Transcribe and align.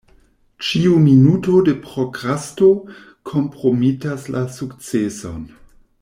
Ĉiu 0.67 0.93
minuto 1.01 1.57
de 1.67 1.75
prokrasto 1.83 2.69
kompromitas 3.33 4.25
la 4.37 4.41
sukceson. 4.59 5.45